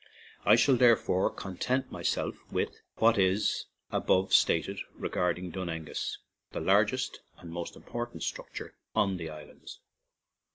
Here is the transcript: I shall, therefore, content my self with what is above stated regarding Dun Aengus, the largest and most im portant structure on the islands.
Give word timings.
I 0.45 0.55
shall, 0.55 0.77
therefore, 0.77 1.29
content 1.29 1.91
my 1.91 2.01
self 2.01 2.33
with 2.51 2.81
what 2.95 3.19
is 3.19 3.67
above 3.91 4.33
stated 4.33 4.79
regarding 4.95 5.51
Dun 5.51 5.69
Aengus, 5.69 6.17
the 6.53 6.59
largest 6.59 7.19
and 7.37 7.51
most 7.51 7.75
im 7.75 7.83
portant 7.83 8.23
structure 8.23 8.73
on 8.95 9.17
the 9.17 9.29
islands. 9.29 9.79